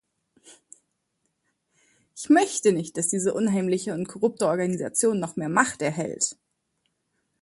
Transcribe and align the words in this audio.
Ich 2.15 2.27
möchte 2.31 2.71
nicht, 2.73 2.97
dass 2.97 3.07
diese 3.09 3.35
unheimliche 3.35 3.93
und 3.93 4.07
korrupte 4.07 4.47
Organisation 4.47 5.19
noch 5.19 5.35
mehr 5.35 5.47
Macht 5.47 5.83
erhält. 5.83 6.37